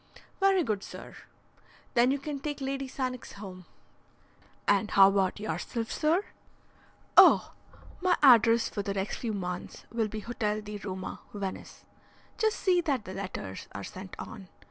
"Very 0.39 0.63
good, 0.63 0.81
sir." 0.83 1.15
"Then 1.93 2.09
you 2.09 2.17
can 2.17 2.39
take 2.39 2.59
Lady 2.59 2.87
Sannox 2.87 3.33
home." 3.33 3.65
"And 4.67 4.89
how 4.89 5.09
about 5.09 5.39
yourself, 5.39 5.91
sir?" 5.91 6.25
"Oh, 7.15 7.51
my 8.01 8.17
address 8.23 8.67
for 8.67 8.81
the 8.81 8.95
next 8.95 9.17
few 9.17 9.31
months 9.31 9.85
will 9.91 10.07
be 10.07 10.21
Hotel 10.21 10.59
di 10.61 10.77
Roma, 10.77 11.19
Venice. 11.35 11.85
Just 12.39 12.57
see 12.59 12.81
that 12.81 13.05
the 13.05 13.13
letters 13.13 13.67
are 13.73 13.83
sent 13.83 14.15
on. 14.17 14.47